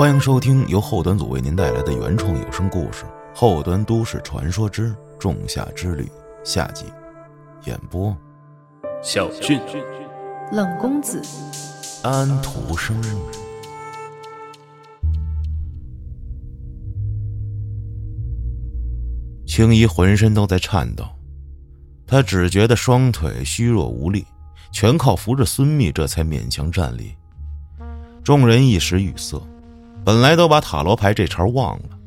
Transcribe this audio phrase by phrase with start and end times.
[0.00, 3.04] 欢迎收听由后端组为您带来的原创有声故事
[3.34, 6.04] 《后端都市传说之仲夏之旅》
[6.42, 6.86] 下集，
[7.66, 8.16] 演播：
[9.02, 9.60] 小俊、
[10.52, 11.20] 冷公子、
[12.02, 12.98] 安徒生。
[19.46, 21.04] 青衣浑身都在颤抖，
[22.06, 24.24] 他只觉得双腿虚弱无力，
[24.72, 27.14] 全靠扶着孙密，这才勉强站立。
[28.24, 29.38] 众人一时语塞，
[30.04, 31.98] 本来都把塔罗牌这茬忘了，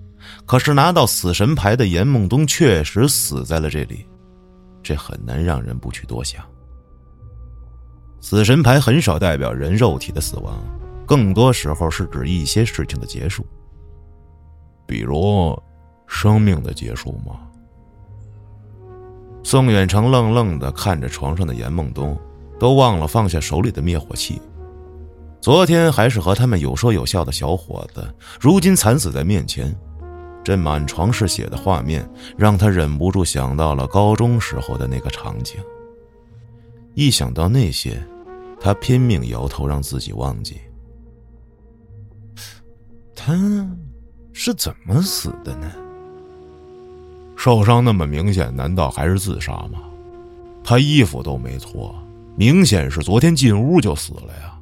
[0.45, 4.05] 可是拿到死神牌的严梦东确实死在了这里，
[4.81, 6.43] 这很难让人不去多想。
[8.21, 10.61] 死神牌很少代表人肉体的死亡，
[11.05, 13.45] 更多时候是指一些事情的结束，
[14.87, 15.57] 比如。
[16.05, 17.39] 生命的结束吗？
[19.41, 22.15] 宋远成愣愣的看着床上的严梦东，
[22.59, 24.39] 都忘了放下手里的灭火器。
[25.43, 29.75] 昨天还是和他们有说有笑的小伙子，如今惨死在面前，
[30.41, 35.59] 这满床是血的画面让他忍不住想到了高中时候的那个场景。
[36.93, 38.01] 一想到那些，
[38.57, 40.61] 他拼命摇头让自己忘记。
[43.13, 43.35] 他
[44.31, 45.69] 是怎么死的呢？
[47.35, 49.81] 受伤那么明显，难道还是自杀吗？
[50.63, 51.93] 他衣服都没脱，
[52.37, 54.57] 明显是昨天进屋就死了呀！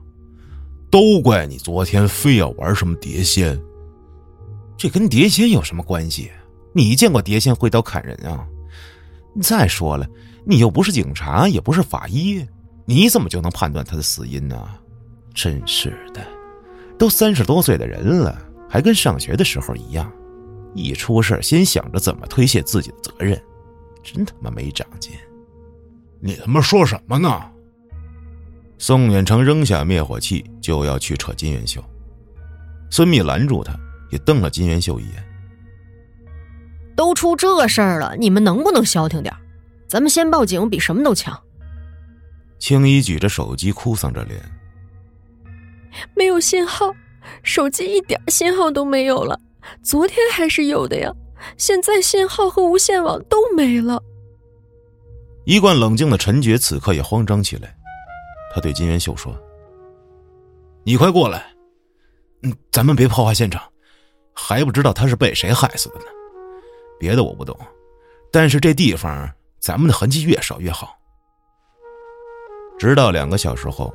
[0.92, 3.60] 都怪你昨天非要玩什么碟仙，
[4.78, 6.30] 这跟碟仙有什么关系？
[6.74, 8.46] 你见过碟仙挥刀砍人啊？
[9.42, 10.06] 再说了，
[10.46, 12.46] 你又不是警察，也不是法医，
[12.86, 14.70] 你怎么就能判断他的死因呢？
[15.34, 16.22] 真是的，
[16.98, 18.38] 都三十多岁的人了，
[18.70, 20.12] 还跟上学的时候一样。
[20.74, 23.42] 一出事先想着怎么推卸自己的责任，
[24.04, 25.14] 真他妈没长进！
[26.20, 27.42] 你他妈说什么呢？
[28.82, 31.80] 宋远成扔下灭火器就要去扯金元秀，
[32.90, 33.76] 孙密拦住他，
[34.10, 35.24] 也瞪了金元秀一眼。
[36.96, 39.32] 都出这事儿了，你们能不能消停点？
[39.88, 41.40] 咱们先报警比什么都强。
[42.58, 44.42] 青衣举着手机哭丧着脸，
[46.16, 46.92] 没有信号，
[47.44, 49.40] 手机一点信号都没有了。
[49.84, 51.14] 昨天还是有的呀，
[51.56, 54.02] 现在信号和无线网都没了。
[55.46, 57.76] 一贯冷静的陈觉此刻也慌张起来，
[58.54, 59.36] 他对金元秀说
[60.84, 61.46] ：“你快过来，
[62.44, 63.62] 嗯，咱们别破坏现场，
[64.34, 66.06] 还不知道他是被谁害死的呢。
[67.00, 67.58] 别的我不懂，
[68.32, 69.30] 但是这地方
[69.60, 70.98] 咱们的痕迹越少越好。”
[72.78, 73.94] 直到两个小时后，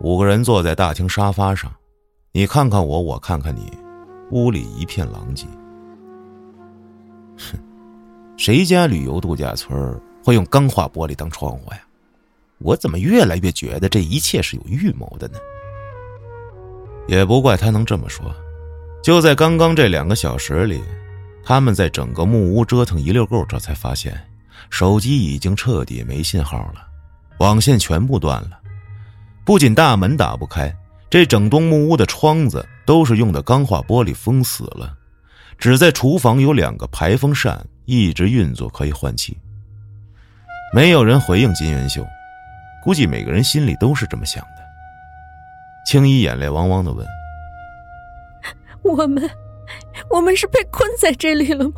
[0.00, 1.70] 五个人坐在大厅沙发上，
[2.32, 3.70] 你看看我，我看看你。
[4.30, 5.46] 屋里一片狼藉。
[7.36, 7.58] 哼，
[8.38, 11.82] 谁家旅游度假村会用钢化玻璃当窗户呀？
[12.62, 15.38] 我怎么越来越觉得这一切是有预谋的呢？
[17.08, 18.34] 也不怪他能这么说。
[19.02, 20.80] 就在刚刚这两个小时里，
[21.44, 24.16] 他们在整个木屋折腾一溜够，这才发现
[24.70, 26.86] 手机已经彻底没信号了，
[27.38, 28.60] 网线全部断了，
[29.44, 30.72] 不仅大门打不开。
[31.10, 34.96] 这整栋木屋的窗子都是用的钢化玻璃封死了，
[35.58, 39.36] 只在厨房有两个排风扇一直运作，可以换气。
[40.72, 42.02] 没有人回应金元秀，
[42.82, 44.62] 估计每个人心里都是这么想的。
[45.86, 47.06] 青衣眼泪汪汪的问
[48.82, 49.30] ：“我们，
[50.10, 51.74] 我们是被困在这里了吗？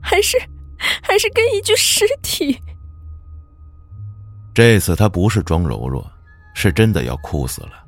[0.00, 0.38] 还是，
[1.02, 2.58] 还是跟一具尸体？”
[4.54, 6.10] 这次他不是装柔弱，
[6.54, 7.84] 是真的要哭死了。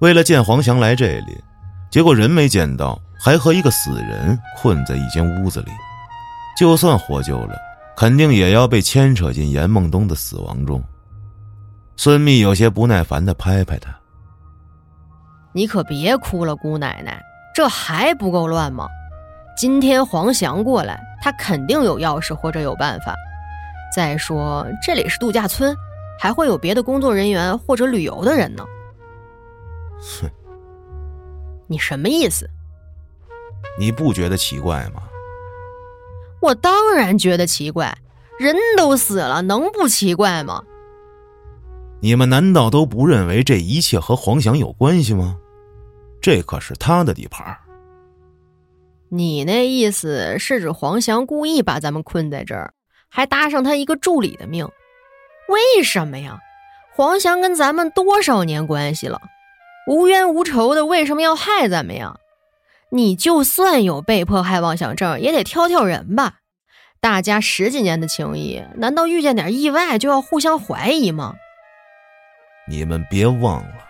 [0.00, 1.44] 为了见黄翔来这里，
[1.90, 5.70] 结果人没见到，还和一个死人困在一间屋子里。
[6.58, 7.56] 就算获救了，
[7.96, 10.82] 肯定也要被牵扯进严梦东的死亡中。
[12.02, 13.94] 孙密有些不耐烦的拍拍他
[15.52, 17.22] ：“你可别哭了，姑奶奶，
[17.54, 18.88] 这还不够乱吗？
[19.54, 23.14] 今天黄翔过来，他肯定有钥匙或者有办法。
[23.94, 25.76] 再说这里是度假村，
[26.18, 28.64] 还会有别的工作人员或者旅游的人呢。”
[30.00, 30.30] 哼，
[31.66, 32.48] 你什么意思？
[33.78, 35.02] 你不觉得奇怪吗？
[36.40, 37.94] 我当然觉得奇怪，
[38.38, 40.64] 人都死了，能不奇怪吗？
[42.02, 45.36] 你们难道都不认为这一切和黄翔有关系吗？
[46.22, 47.56] 这可是他的地盘。
[49.10, 52.72] 你那意思是指黄翔故意把咱们困在这儿，
[53.08, 54.66] 还搭上他一个助理的命？
[55.48, 56.38] 为什么呀？
[56.94, 59.20] 黄翔跟咱们多少年关系了？
[59.86, 62.16] 无冤无仇的，为什么要害咱们呀？
[62.90, 66.36] 你就算有被迫害妄想症，也得挑挑人吧。
[67.00, 71.34] 大家十几年的情谊，难道遇见点意外就要互相怀疑吗？
[72.70, 73.84] 你们别忘了，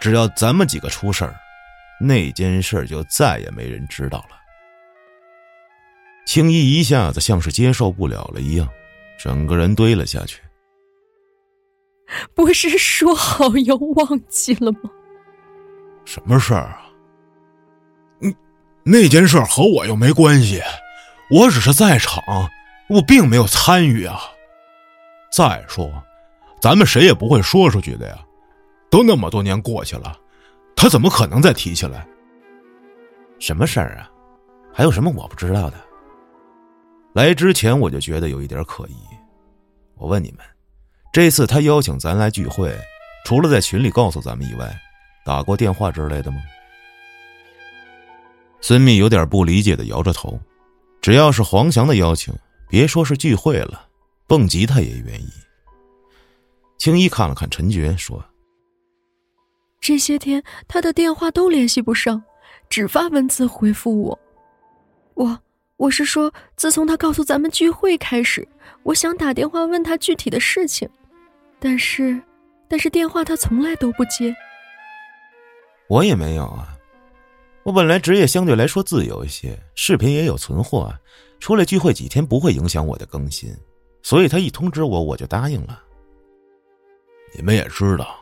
[0.00, 1.34] 只要咱们几个出事儿，
[2.00, 4.36] 那件事就再也没人知道了。
[6.26, 8.68] 青衣一下子像是接受不了了一样，
[9.16, 10.42] 整个人堆了下去。
[12.34, 14.80] 不是说好要忘记了吗？
[16.04, 16.82] 什么事儿啊？
[18.22, 18.34] 嗯，
[18.84, 20.60] 那件事和我又没关系，
[21.30, 22.22] 我只是在场，
[22.88, 24.20] 我并没有参与啊。
[25.32, 26.02] 再说，
[26.60, 28.18] 咱们谁也不会说出去的呀。
[28.90, 30.16] 都那么多年过去了，
[30.74, 32.06] 他怎么可能再提起来？
[33.38, 34.10] 什么事儿啊？
[34.72, 35.76] 还有什么我不知道的？
[37.12, 38.96] 来之前我就觉得有一点可疑。
[39.96, 40.40] 我问你们，
[41.12, 42.74] 这次他邀请咱来聚会，
[43.24, 44.74] 除了在群里告诉咱们以外，
[45.24, 46.38] 打过电话之类的吗？
[48.60, 50.38] 孙密有点不理解的摇着头。
[51.00, 52.34] 只要是黄翔的邀请，
[52.68, 53.86] 别说是聚会了，
[54.26, 55.28] 蹦极他也愿意。
[56.78, 58.24] 青衣看了看陈觉，说
[59.80, 62.22] ：“这些天他的电话都联系不上，
[62.68, 64.18] 只发文字回复我。
[65.14, 65.38] 我。”
[65.78, 68.48] 我是说，自从他告诉咱们聚会开始，
[68.82, 70.88] 我想打电话问他具体的事情，
[71.60, 72.18] 但是，
[72.66, 74.34] 但是电话他从来都不接。
[75.86, 76.74] 我也没有啊，
[77.62, 80.90] 我本来职业相对来说自由一些，视频也有存货，
[81.40, 83.54] 出来聚会几天不会影响我的更新，
[84.02, 85.78] 所以他一通知我，我就答应了。
[87.34, 88.16] 你们也知道，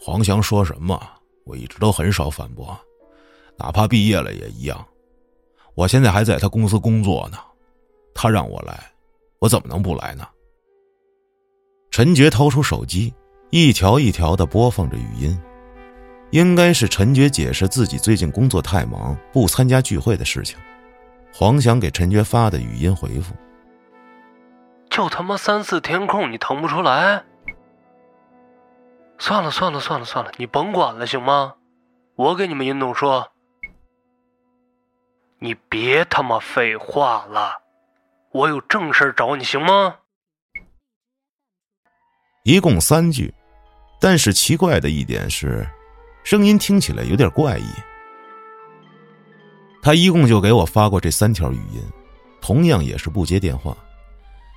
[0.00, 1.00] 黄翔说什么，
[1.44, 2.78] 我一直都很少反驳，
[3.56, 4.86] 哪怕毕业了也一样。
[5.74, 7.38] 我现在还在他公司工作呢，
[8.14, 8.92] 他让我来，
[9.40, 10.26] 我怎么能不来呢？
[11.90, 13.12] 陈觉掏出手机，
[13.50, 15.36] 一条一条的播放着语音，
[16.30, 20.56] 应该是陈觉解释自己最近工作太忙，不参加聚会的事情。
[21.32, 23.34] 黄翔给陈觉发的语音回复
[24.90, 27.24] ：“就他妈三四天空，你腾不出来？
[29.18, 31.54] 算了算了算了算了，你甭管了，行吗？
[32.16, 33.30] 我给你们运动说。”
[35.40, 37.58] 你别他妈废话了，
[38.32, 39.96] 我有正事找你，行吗？
[42.44, 43.34] 一共三句，
[44.00, 45.68] 但是奇怪的一点是，
[46.22, 47.66] 声音听起来有点怪异。
[49.82, 51.82] 他一共就给我发过这三条语音，
[52.40, 53.76] 同样也是不接电话。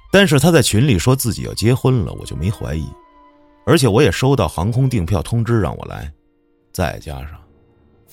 [0.09, 2.89] 但是他在群里说自己要结婚了，我就没怀疑。
[3.67, 6.09] 而且我也收到航空订票通知让我来，
[6.71, 7.37] 再加上，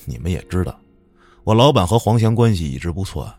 [0.03, 0.77] 你们也知道。
[1.45, 3.33] 我老板和黄翔关系一直不错，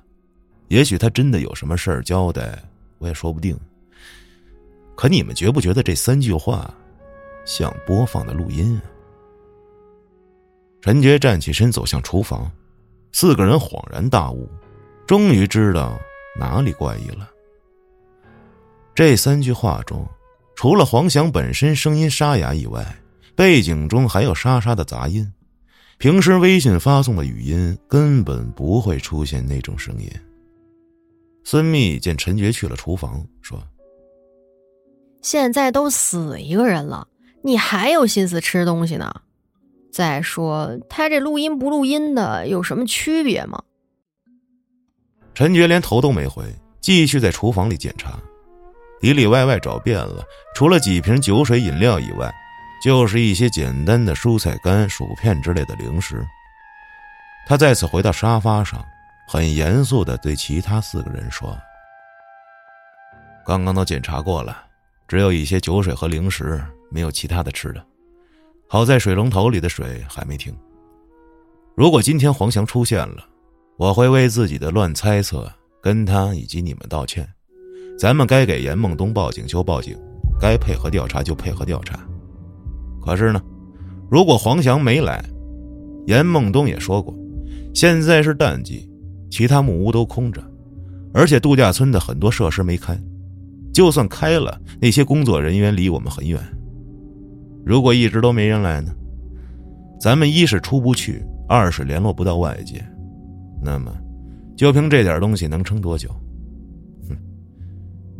[0.68, 2.58] 也许他真的有什么事儿交代，
[2.96, 3.54] 我也说不定。
[4.94, 6.72] 可你们觉不觉得这三句话
[7.44, 8.82] 像播放的录音啊？
[10.80, 12.50] 陈杰站起身走向厨房，
[13.12, 14.48] 四个人恍然大悟，
[15.06, 15.98] 终于知道
[16.40, 17.28] 哪里怪异了。
[18.94, 20.08] 这三句话中，
[20.56, 22.84] 除了黄翔本身声音沙哑以外，
[23.36, 25.30] 背景中还有沙沙的杂音。
[25.98, 30.10] 平时微信发送的语音根本不会出现那种声音。
[31.44, 33.62] 孙密见陈觉去了厨房，说
[35.22, 37.06] ：“现在都死一个人了，
[37.42, 39.22] 你还有心思吃东西呢？
[39.92, 43.62] 再说他这录音不录音的有什么区别吗？”
[45.34, 46.44] 陈觉连头都没回，
[46.80, 48.18] 继续在厨房里检查，
[49.12, 50.24] 里里外外找遍了，
[50.54, 52.32] 除了几瓶酒水饮料以外。
[52.84, 56.24] 就是一些简单的蔬菜干、薯片之类的零食。
[57.48, 58.84] 他再次回到沙发上，
[59.26, 61.58] 很严肃的对其他四个人说
[63.46, 64.64] ：“刚刚都检查过了，
[65.08, 67.84] 只有一些酒水和零食，没有其他的吃的。
[68.68, 70.54] 好在水龙头里的水还没停。
[71.74, 73.26] 如果今天黄翔出现了，
[73.78, 75.50] 我会为自己的乱猜测
[75.82, 77.26] 跟他以及你们道歉。
[77.98, 79.96] 咱们该给严梦东报警就报警，
[80.40, 81.98] 该配合调查就配合调查。”
[83.00, 83.40] 可是呢，
[84.10, 85.24] 如果黄翔没来，
[86.06, 87.14] 严梦东也说过，
[87.74, 88.90] 现在是淡季，
[89.30, 90.42] 其他木屋都空着，
[91.14, 92.98] 而且度假村的很多设施没开，
[93.72, 96.40] 就算开了，那些工作人员离我们很远。
[97.64, 98.92] 如果一直都没人来呢？
[100.00, 102.84] 咱们一是出不去，二是联络不到外界，
[103.62, 103.90] 那么，
[104.56, 106.10] 就凭这点东西能撑多久？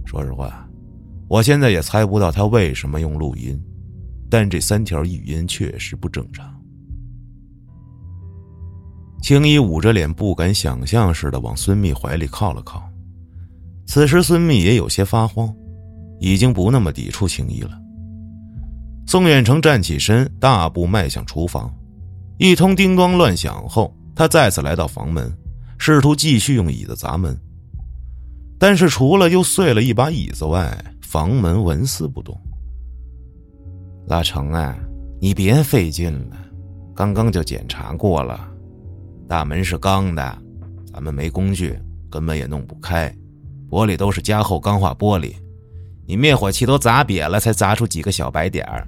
[0.07, 0.67] 说实话，
[1.29, 3.61] 我现在也猜不到他为什么用录音。
[4.31, 6.53] 但这三条语音确实不正常。
[9.23, 12.83] 青衣捂着脸，不敢想象似的往孙密怀里靠了靠。
[13.87, 15.53] 此时孙密也有些发慌，
[16.19, 17.71] 已经不那么抵触青衣了。
[19.07, 21.73] 宋远成站起身，大步迈向厨房。
[22.39, 25.33] 一通叮咣乱响后，他再次来到房门，
[25.79, 27.39] 试图继续用椅子砸门。
[28.59, 32.39] 但是除了又碎了一把椅子外，房门纹丝不动。
[34.07, 34.79] 老程啊，
[35.21, 36.37] 你别费劲了，
[36.95, 38.49] 刚刚就检查过了，
[39.29, 40.39] 大门是钢的，
[40.93, 41.79] 咱们没工具，
[42.11, 43.15] 根本也弄不开。
[43.69, 45.35] 玻璃都是加厚钢化玻璃，
[46.07, 48.87] 你灭火器都砸瘪了，才砸出几个小白点儿。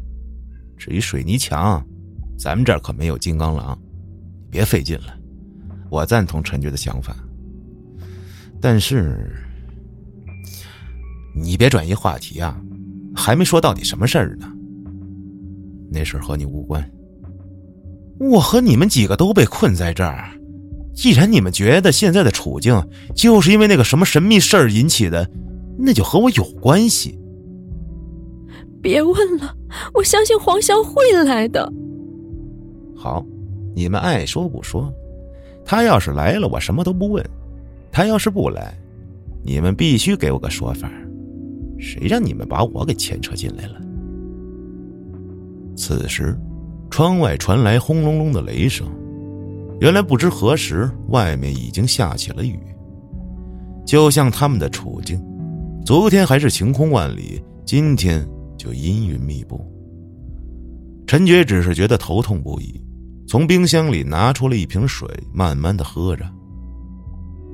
[0.77, 1.85] 至于水泥墙，
[2.39, 3.77] 咱们这儿可没有金刚狼，
[4.51, 5.19] 别费劲了。
[5.91, 7.17] 我赞同陈局的想法，
[8.61, 9.35] 但是
[11.41, 12.61] 你别转移话题啊，
[13.15, 14.51] 还没说到底什么事儿呢。
[15.91, 16.85] 那事儿和你无关。
[18.19, 20.31] 我和你们几个都被困在这儿，
[20.95, 22.83] 既然你们觉得现在的处境
[23.15, 25.29] 就是因为那个什么神秘事儿引起的，
[25.79, 27.19] 那就和我有关系。
[28.83, 29.55] 别问了，
[29.95, 31.73] 我相信黄潇会来的。
[32.97, 33.25] 好，
[33.75, 34.93] 你们爱说不说。
[35.65, 37.23] 他要是来了，我什么都不问；
[37.93, 38.75] 他要是不来，
[39.45, 40.91] 你们必须给我个说法。
[41.79, 43.81] 谁让你们把我给牵扯进来了？
[45.77, 46.39] 此时。
[46.91, 48.89] 窗外传来轰隆隆的雷声，
[49.79, 52.59] 原来不知何时外面已经下起了雨。
[53.85, 55.23] 就像他们的处境，
[55.85, 59.61] 昨天还是晴空万里，今天就阴云密布。
[61.07, 62.83] 陈觉只是觉得头痛不已，
[63.29, 66.25] 从冰箱里拿出了一瓶水，慢慢的喝着。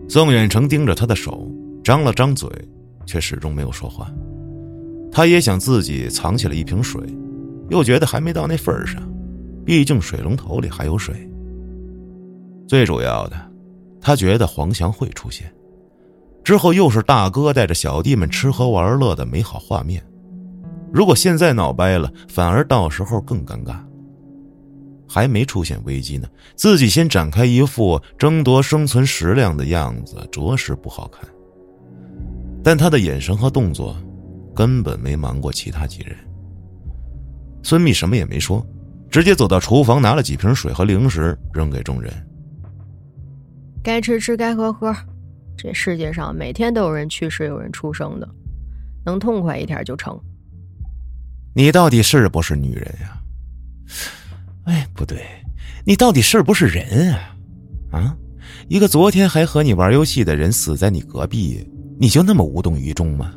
[0.09, 1.51] 宋远成盯着他的手，
[1.83, 2.49] 张了张嘴，
[3.07, 4.11] 却始终没有说话。
[5.11, 7.01] 他也想自己藏起了一瓶水，
[7.71, 9.03] 又觉得还没到那份上。
[9.65, 11.31] 毕竟水龙头里还有水。
[12.67, 13.37] 最主要的，
[14.01, 15.51] 他觉得黄翔会出现，
[16.43, 20.05] 之后又是大哥带着小弟们吃喝玩乐的美好画面。
[20.93, 23.77] 如果现在闹掰了，反而到时候更尴尬。
[25.07, 31.29] 还没出现危机呢，自己先展开一副争夺生存食量的样子，着实不好看。
[32.65, 33.95] 但他的眼神和动作，
[34.57, 36.17] 根本没瞒过其他几人。
[37.63, 38.67] 孙密什么也没说。
[39.11, 42.13] 直接走到厨房，拿了几瓶水和零食扔给众人。
[43.81, 44.93] 该吃吃，该喝喝。
[45.57, 48.29] 这世界上每天都有人去世，有人出生的，
[49.07, 50.21] 能痛快一点就成。
[51.55, 53.23] 你到底是不是女人呀？
[54.65, 55.25] 哎，不对，
[55.87, 57.37] 你到底是不是人啊？
[57.93, 58.17] 啊，
[58.67, 61.65] 一个昨天还和你玩游戏的人死在你隔壁，
[61.99, 63.35] 你就那么无动于衷吗？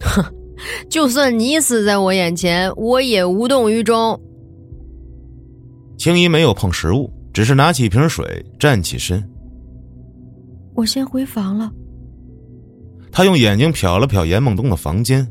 [0.00, 0.22] 哼，
[0.88, 4.20] 就算你死在我眼前，我也无动于衷。
[5.96, 9.22] 青衣没有碰食物，只是拿起一瓶水，站起身。
[10.74, 11.70] 我先回房了。
[13.10, 15.26] 他用眼睛瞟了瞟严梦东的房间，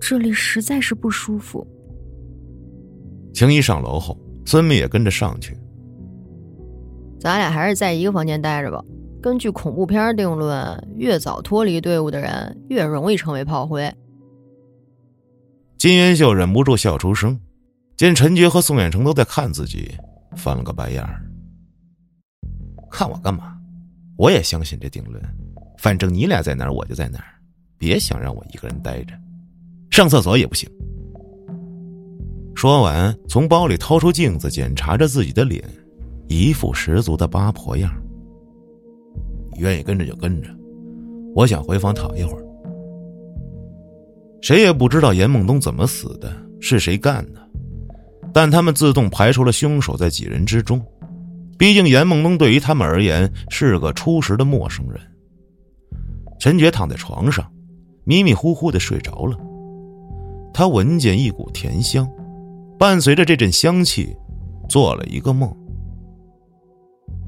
[0.00, 1.66] 这里实在是不舒服。
[3.32, 5.56] 青衣上楼后，孙密也跟着上去。
[7.20, 8.82] 咱俩还是在一个房间待着吧。
[9.22, 13.92] 根据恐怖片定论，越早脱离队伍的人，越容易成为炮灰。
[15.76, 17.38] 金元秀忍不住笑出声。
[17.96, 19.92] 见陈觉和宋远成都在看自己，
[20.34, 21.22] 翻了个白眼儿。
[22.90, 23.54] 看我干嘛？
[24.16, 25.22] 我也相信这定论。
[25.76, 27.26] 反正你俩在哪儿，我就在哪儿。
[27.76, 29.12] 别想让我一个人待着，
[29.90, 30.66] 上厕所也不行。
[32.54, 35.62] 说完，从包里掏出镜子，检查着自己的脸，
[36.26, 37.92] 一副十足的八婆样。
[39.60, 40.48] 愿意跟着就跟着，
[41.34, 42.44] 我想回房躺一会儿。
[44.40, 47.40] 谁也不知道严梦东怎么死的，是谁干的。
[48.32, 50.80] 但他们自动排除了凶手在几人之中，
[51.58, 54.98] 毕竟严梦东对于他们而言是个初识的陌生人。
[56.38, 57.46] 陈觉躺在床上，
[58.04, 59.36] 迷迷糊糊的睡着了。
[60.54, 62.08] 他闻见一股甜香，
[62.78, 64.16] 伴随着这阵香气，
[64.68, 65.54] 做了一个梦。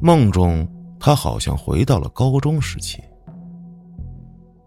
[0.00, 0.66] 梦中，
[1.04, 3.02] 他好像回到了高中时期。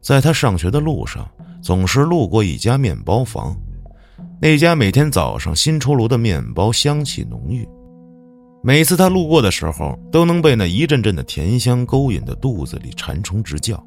[0.01, 1.25] 在他上学的路上，
[1.61, 3.55] 总是路过一家面包房。
[4.41, 7.65] 那家每天早上新出炉的面包香气浓郁，
[8.61, 13.81] 每次他路过的时候，都能被那一阵阵的甜香勾引的肚子里馋虫直叫。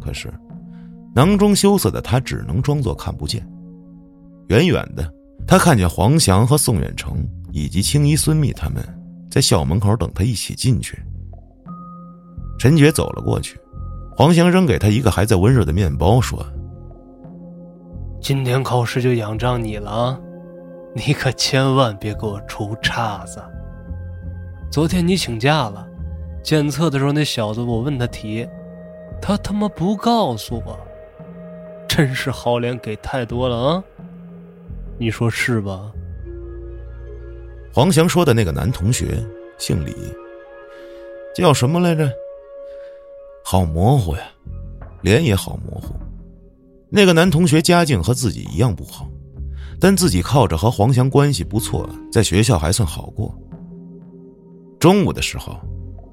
[0.00, 0.32] 可是，
[1.16, 3.44] 囊中羞涩的他只能装作看不见。
[4.50, 5.12] 远远的，
[5.48, 8.80] 他看见黄翔和宋远成以及青衣孙密他们
[9.28, 10.96] 在校门口等他一起进去。
[12.60, 13.58] 陈觉走了过去，
[14.14, 16.44] 黄翔扔给他一个还在温热的面包，说。
[18.20, 20.20] 今天考试就仰仗你了，
[20.94, 23.42] 你可千万别给我出岔子。
[24.70, 25.88] 昨天你请假了，
[26.42, 28.46] 检测的时候那小子我问他题，
[29.22, 30.78] 他他妈不告诉我，
[31.88, 33.84] 真是好脸给太多了啊！
[34.98, 35.90] 你说是吧？
[37.72, 39.18] 黄翔说的那个男同学
[39.56, 39.94] 姓李，
[41.34, 42.12] 叫什么来着？
[43.50, 44.22] 好模糊呀，
[45.02, 45.92] 脸也好模糊。
[46.88, 49.08] 那个男同学家境和自己一样不好，
[49.80, 53.36] 但自己靠着和黄翔关系不错，在学校还算好过。
[54.78, 55.56] 中午的时候，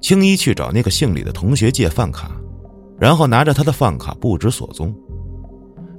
[0.00, 2.32] 青衣去找那个姓李的同学借饭卡，
[2.98, 4.92] 然后拿着他的饭卡不知所踪。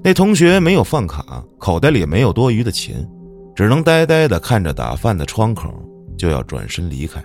[0.04, 3.10] 那同学没有饭卡，口袋里没有多余的钱，
[3.56, 5.74] 只能呆呆的看着打饭的窗口，
[6.18, 7.24] 就要转身离开，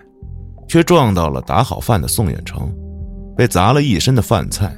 [0.69, 2.73] 却撞到了打好饭的宋远成，
[3.37, 4.75] 被砸了一身的饭菜，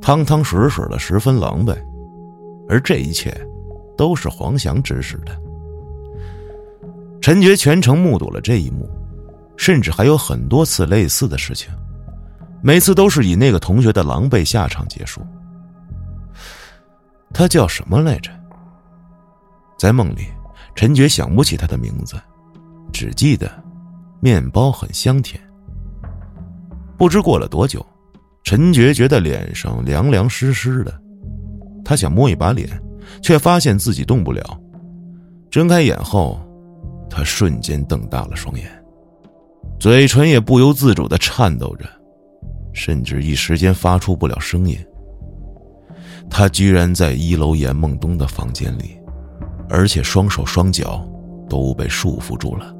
[0.00, 1.76] 汤汤水水的，十分狼狈。
[2.68, 3.36] 而这一切，
[3.96, 5.36] 都是黄翔指使的。
[7.20, 8.88] 陈觉全程目睹了这一幕，
[9.56, 11.68] 甚至还有很多次类似的事情，
[12.62, 15.20] 每次都是以那个同学的狼狈下场结束。
[17.32, 18.30] 他叫什么来着？
[19.78, 20.26] 在梦里，
[20.74, 22.16] 陈觉想不起他的名字，
[22.92, 23.50] 只记得
[24.20, 25.40] 面包很香甜。
[26.96, 27.84] 不知过了多久，
[28.42, 31.00] 陈觉觉得脸上凉凉湿湿的，
[31.84, 32.68] 他想摸一把脸，
[33.22, 34.42] 却发现自己动不了。
[35.50, 36.40] 睁开眼后，
[37.08, 38.66] 他瞬间瞪大了双眼，
[39.78, 41.84] 嘴唇也不由自主的颤抖着，
[42.72, 44.78] 甚至一时间发出不了声音。
[46.28, 48.96] 他居然在一楼严梦东的房间里，
[49.68, 51.04] 而且双手双脚
[51.48, 52.74] 都被束缚住了。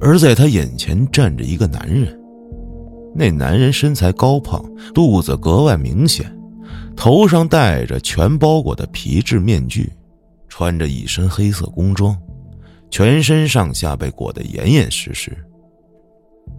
[0.00, 2.18] 而在他眼前站着一个男人，
[3.14, 6.36] 那男人身材高胖，肚子格外明显，
[6.96, 9.92] 头上戴着全包裹的皮质面具，
[10.48, 12.16] 穿着一身黑色工装，
[12.90, 15.36] 全身上下被裹得严严实实。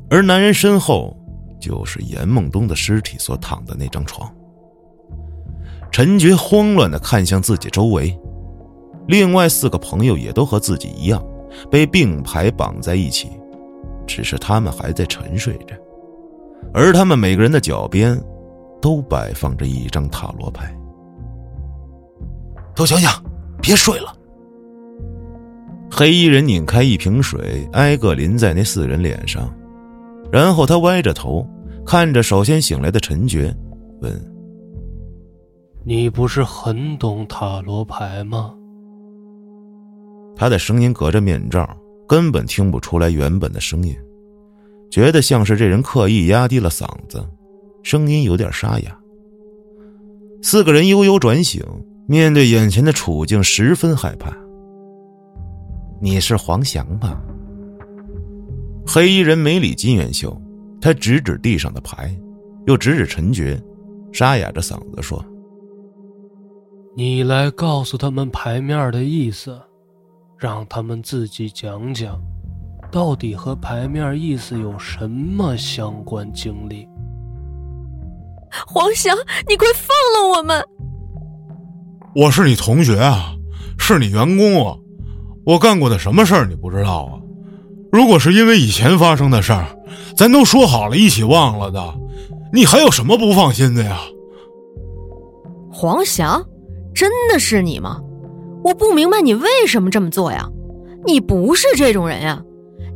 [0.10, 1.18] 而男人身后，
[1.60, 4.34] 就是严梦东的尸体所躺的那张床。
[5.92, 8.18] 陈觉慌乱的看向自己周围，
[9.08, 11.24] 另外四个朋友也都和自己一样，
[11.70, 13.30] 被并排绑在一起，
[14.06, 15.76] 只是他们还在沉睡着，
[16.74, 18.20] 而他们每个人的脚边，
[18.82, 20.76] 都摆放着一张塔罗牌。
[22.76, 23.10] 都醒醒，
[23.62, 24.14] 别睡了！
[25.90, 29.50] 黑衣人拧开一瓶水，挨个淋在那四人脸上，
[30.32, 31.48] 然后他歪着头
[31.86, 33.56] 看着首先醒来的陈觉，
[34.02, 34.14] 问。
[35.86, 38.54] 你不是很懂塔罗牌吗？
[40.36, 41.66] 他的声音隔着面罩，
[42.06, 43.96] 根本听不出来原本的声音，
[44.90, 47.26] 觉得像是这人刻意压低了嗓子，
[47.84, 48.98] 声音有点沙哑。
[50.42, 51.64] 四个人悠悠转醒，
[52.08, 54.36] 面对眼前的处境，十分害怕。
[56.02, 57.22] 你是黄翔吧？
[58.86, 60.40] 黑衣人没理金元秀，
[60.80, 62.16] 他指指地上的牌，
[62.68, 63.60] 又指指陈觉，
[64.14, 65.24] 沙哑着嗓子说。
[66.96, 69.60] 你来告诉他们牌面的意思，
[70.38, 72.22] 让他们自己讲讲，
[72.92, 76.88] 到底和牌面意思有什么相关经历？
[78.66, 79.16] 黄翔，
[79.48, 80.64] 你快放了我们！
[82.16, 83.34] 我是你同学啊，
[83.78, 84.78] 是你员工啊，
[85.46, 87.20] 我干过的什么事儿你不知道啊？
[87.92, 89.68] 如果是因为以前发生的事儿，
[90.16, 91.94] 咱都说好了一起忘了的，
[92.54, 94.00] 你还有什么不放心的呀？
[95.72, 96.42] 黄翔。
[96.94, 98.00] 真的是你吗？
[98.64, 100.50] 我不明白你为什么这么做呀！
[101.06, 102.42] 你不是这种人呀！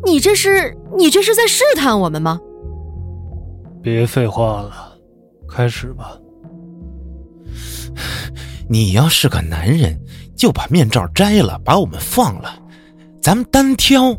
[0.06, 2.40] 你这是你这是在试探我们吗？
[3.82, 4.94] 别废话了，
[5.48, 6.18] 开始吧。
[8.70, 10.00] 你要是个男人，
[10.36, 12.50] 就把面罩摘了，把我们放了，
[13.22, 14.16] 咱们单挑。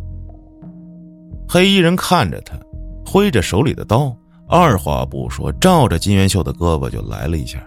[1.49, 2.59] 黑衣人看着他，
[3.07, 4.17] 挥着手里的刀，
[4.49, 7.59] 二话不说，照着金元秀的胳膊就来了一下。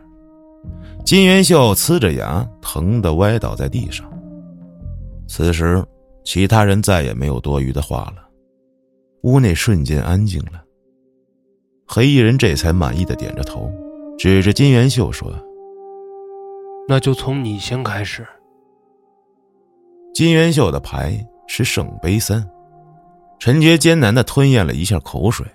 [1.06, 4.06] 金元秀呲着牙，疼得歪倒在地上。
[5.28, 5.84] 此时，
[6.24, 8.28] 其他人再也没有多余的话了，
[9.24, 10.64] 屋内瞬间安静了。
[11.86, 13.72] 黑衣人这才满意的点着头，
[14.18, 15.32] 指着金元秀说
[16.88, 18.26] ：“那就从你先开始。”
[20.14, 21.14] 金元秀的牌
[21.48, 22.48] 是圣杯三，
[23.38, 25.46] 陈觉艰难的吞咽了一下口水，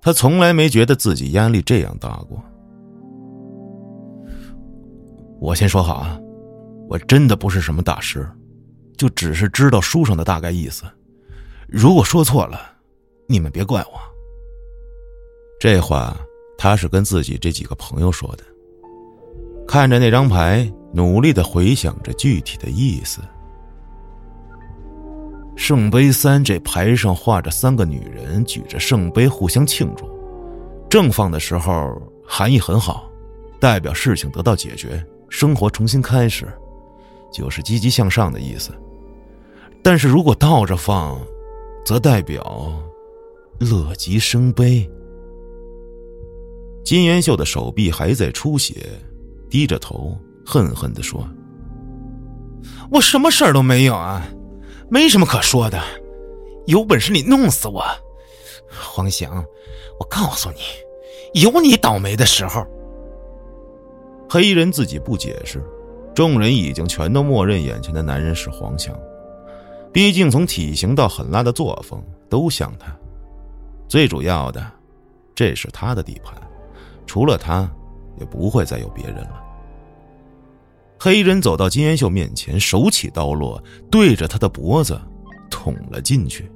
[0.00, 2.42] 他从来没觉得自己压力这样大过。
[5.40, 6.18] 我先说好啊，
[6.88, 8.26] 我真的不是什么大师，
[8.96, 10.84] 就只是知道书上的大概意思。
[11.68, 12.60] 如果说错了，
[13.26, 14.00] 你们别怪我。
[15.58, 16.16] 这话
[16.56, 18.44] 他是跟自己这几个朋友说的。
[19.66, 23.20] 看着那张牌，努力的回想着具体的意思。
[25.56, 30.08] 圣杯三这牌上画着三个女人举着圣杯互相庆祝，
[30.88, 33.10] 正放的时候含义很好，
[33.58, 35.04] 代表事情得到解决。
[35.28, 36.46] 生活重新开始，
[37.32, 38.70] 就是积极向上的意思。
[39.86, 41.16] 但是如果倒着放，
[41.84, 42.72] 则代表
[43.60, 44.84] 乐极生悲。
[46.84, 48.84] 金元秀的手臂还在出血，
[49.48, 51.24] 低着头恨恨的说
[52.90, 54.26] ：“我什么事儿都没有啊，
[54.90, 55.80] 没什么可说的。
[56.66, 57.84] 有本事你弄死我，
[58.68, 59.36] 黄翔，
[60.00, 62.66] 我告诉你，有你倒霉的时候。
[64.28, 65.62] 黑衣人自己不解释，
[66.12, 68.92] 众人已经全都默认眼前的男人是黄翔。
[69.92, 72.94] 毕竟从体型到狠辣的作风都像他。
[73.88, 74.64] 最主要的，
[75.34, 76.34] 这是他的地盘，
[77.06, 77.70] 除了他，
[78.18, 79.42] 也不会再有别人了。
[80.98, 85.00] 黑衣人走到金元秀面前，手起刀落，对着他的脖子
[85.50, 86.50] 捅了进去，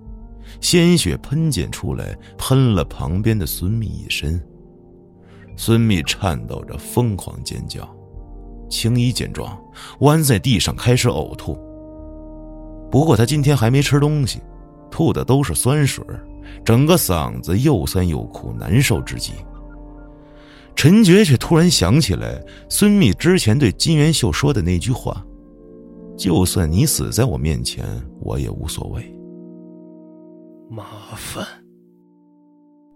[0.61, 4.43] 鲜血喷溅出来，喷了旁边的孙密一身。
[5.57, 7.89] 孙密颤抖着，疯狂尖叫。
[8.71, 9.61] 青衣见状，
[10.01, 11.59] 弯在地上开始呕吐。
[12.91, 14.41] 不过他今天还没吃东西，
[14.91, 16.05] 吐的都是酸水，
[16.65, 19.33] 整个嗓子又酸又苦，难受至极。
[20.75, 25.25] 陈觉却突然想起来孙密之前对金元秀说的那句话
[26.17, 27.85] ：“就算你死在我面前，
[28.21, 29.03] 我也无所谓。”
[30.71, 30.85] 麻
[31.17, 31.47] 烦。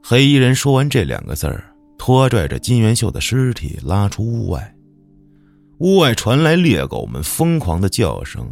[0.03, 1.65] 黑衣人说完这两个字儿。
[1.97, 4.75] 拖拽着金元秀的尸体拉出屋外，
[5.79, 8.47] 屋外传来猎狗们疯狂的叫声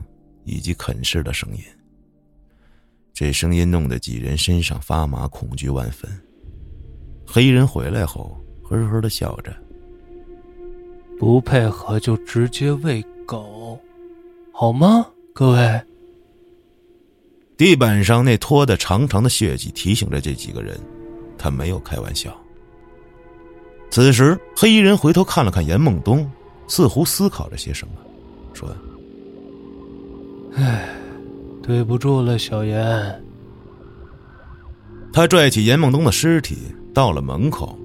[0.45, 1.63] 以及啃食的声音。
[3.13, 6.11] 这声音弄得几人身上发麻，恐惧万分。
[7.27, 9.55] 黑衣人回来后，呵呵的笑着
[11.19, 13.79] ：“不配合就直接喂狗，
[14.53, 15.83] 好吗，各位？”
[17.57, 20.79] 地板上那拖的长长的血迹提醒着这几个人，
[21.39, 22.37] 他没有开玩笑。
[23.91, 26.29] 此时，黑衣人回头看了看严梦东，
[26.67, 27.95] 似乎思考着些什么，
[28.55, 28.75] 说
[30.55, 30.89] ：“唉，
[31.63, 33.25] 对不住了，小严。”
[35.13, 37.79] 他拽起严梦东的尸体，到了门口，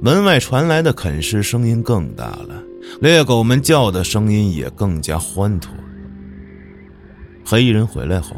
[0.00, 2.62] 门外传来的啃食声音更大了，
[3.00, 5.72] 猎狗们叫的声音也更加欢脱。
[7.44, 8.36] 黑衣人回来后，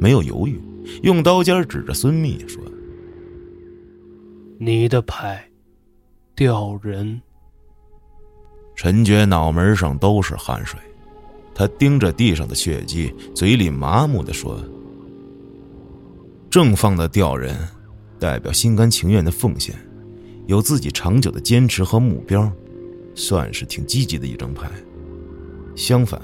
[0.00, 0.60] 没有犹豫，
[1.02, 2.62] 用刀尖指着孙密说
[4.58, 5.44] ：“你的牌。”
[6.34, 7.20] 吊人。
[8.76, 10.78] 陈觉脑门上都是汗水，
[11.58, 14.62] 他盯着地上的血迹，嘴里麻木的说
[16.48, 17.58] ：“正放的吊人，
[18.16, 19.74] 代表心甘情愿的奉献，
[20.46, 22.48] 有自己长久的坚持和目标，
[23.12, 24.70] 算是挺积极的一张牌。
[25.74, 26.22] 相反，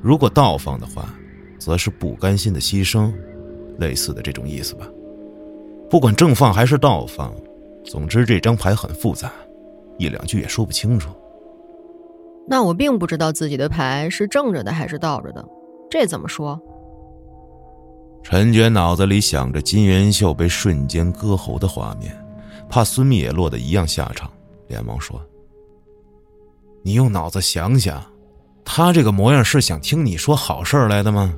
[0.00, 1.14] 如果倒放的话，
[1.58, 3.12] 则是不甘心的牺牲，
[3.78, 4.88] 类似的这种意思吧。
[5.90, 7.30] 不管正放还是倒放。”
[7.84, 9.30] 总之，这张牌很复杂，
[9.98, 11.10] 一两句也说不清楚。
[12.52, 15.42] 那我并不知道自己的牌是正着的还是倒着的，
[15.90, 16.60] 这怎么说？
[18.22, 22.14] 陈觉脑子里想着金元秀被瞬间割喉的画面，
[22.68, 24.30] 怕孙密也落得一样下场，
[24.68, 25.18] 连忙说
[26.84, 28.04] ：“你用脑子想想，
[28.66, 31.34] 他这个模样是想听你说好事来的吗？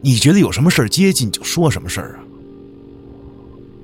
[0.00, 2.18] 你觉得有什么事接近就说什么事啊？”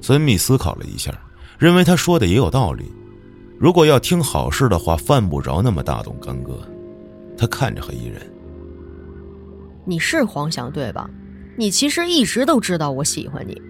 [0.02, 1.16] 孙密思考了一下。
[1.58, 2.92] 认为他说的也有道理，
[3.58, 6.60] 如果要听好事的话，犯不着那么大动干戈。
[7.38, 8.20] 他看着黑衣人
[9.84, 11.08] ：“你是黄翔对吧？
[11.56, 13.60] 你其实一直都知道我喜欢你。”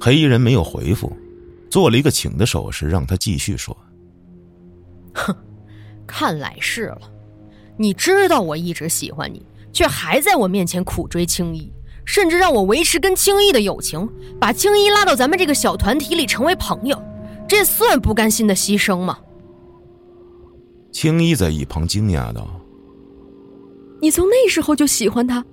[0.00, 1.12] 黑衣人没有回复，
[1.70, 3.76] 做了一个请的手势，让他继续说
[5.12, 5.34] ：“哼，
[6.06, 7.00] 看来是了。
[7.76, 11.70] 你知道我一直喜欢你，却还在我面前苦追青衣。”
[12.06, 14.08] 甚至让我维持跟青衣的友情，
[14.40, 16.98] 把青衣拉到咱们这个小团体里成为朋友，
[17.48, 19.18] 这算不甘心的牺牲吗？
[20.92, 22.48] 青衣在一旁惊讶道
[24.02, 25.44] ：“你从那时候就喜欢他？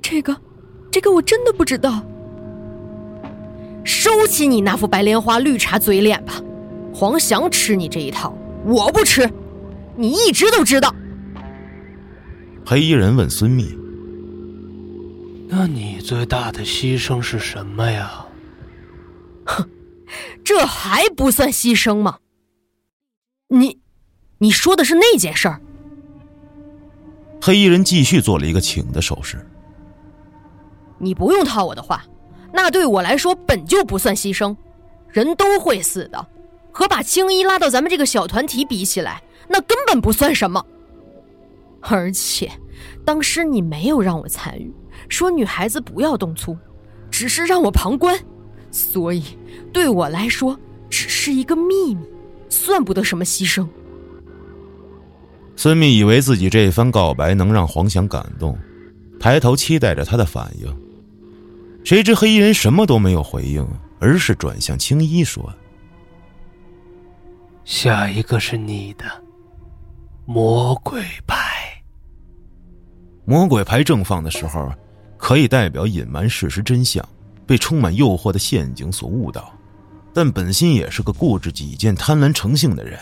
[0.00, 0.36] 这个，
[0.90, 2.02] 这个我真的不知道。
[3.84, 6.34] 收起你那副白莲花绿茶嘴脸吧，
[6.94, 9.28] 黄翔吃你这一套，我不吃，
[9.96, 10.94] 你一直都知道。”
[12.64, 13.76] 黑衣人问孙密。
[15.48, 18.26] 那你最大的牺牲是什么呀？
[19.46, 19.66] 哼，
[20.44, 22.18] 这还不算牺牲吗？
[23.48, 23.80] 你，
[24.38, 25.60] 你说的是那件事儿？
[27.40, 29.46] 黑衣人继续做了一个请的手势。
[30.98, 32.04] 你不用套我的话，
[32.52, 34.56] 那对我来说本就不算牺牲，
[35.08, 36.26] 人都会死的，
[36.72, 40.64] 和把青衣拉到咱们这个小团体比起来，那根本不算什么。
[41.80, 42.50] 而且，
[43.04, 44.74] 当时你没有让我参与。
[45.08, 46.58] 说女孩子不要动粗，
[47.10, 48.18] 只是让我旁观，
[48.70, 49.22] 所以
[49.72, 50.58] 对我来说
[50.90, 52.06] 只是一个秘密，
[52.48, 53.66] 算不得什么牺牲。
[55.56, 58.56] 孙密以为自己这番告白能让黄翔感动，
[59.18, 60.76] 抬头期待着他的反应，
[61.84, 63.66] 谁知黑衣人什么都没有回应，
[63.98, 65.52] 而是转向青衣说
[67.64, 69.04] ：“下一个是你的
[70.24, 71.36] 魔鬼牌。
[73.24, 74.72] 魔鬼牌正放的时候。”
[75.20, 77.04] 可以代表隐瞒事实真相，
[77.48, 79.50] 被充满诱惑的陷阱所误导，
[80.12, 82.98] 但本心也是个固执己见、贪婪成性的人。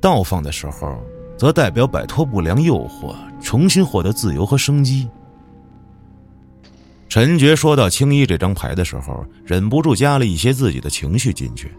[0.00, 0.98] 倒放的时候，
[1.36, 5.06] 则代表摆脱不良诱惑，重新获得自由和生机。
[7.08, 11.70] 陈觉说到青衣这张牌的时候，忍不住加了一些自己的情绪进去，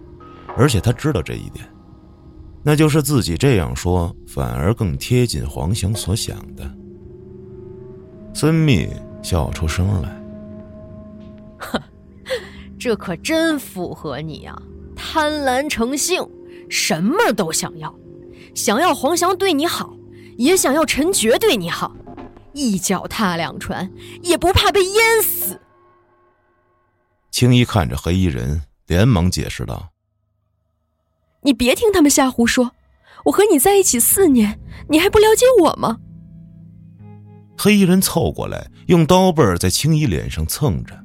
[0.56, 1.66] 而且他知道这一点，
[2.64, 6.72] 那就是自己这样说反而更贴近黄翔所想的。
[8.34, 8.88] 孙密
[9.22, 10.16] 笑出声来：“，
[12.80, 14.62] 这可真符合你啊！
[14.96, 16.28] 贪婪成性，
[16.70, 17.94] 什么都想要，
[18.54, 19.96] 想要黄翔对你好，
[20.38, 21.96] 也想要陈珏对你好。”
[22.54, 25.60] 一脚踏两船，也不怕被淹死。
[27.30, 29.90] 青衣看着黑衣人，连忙解释道
[31.44, 32.72] ：“你别听他们瞎胡说，
[33.26, 35.98] 我和你在一起四年，你还不了解我吗？”
[37.60, 40.98] 黑衣人凑过来，用刀背在青衣脸上蹭着，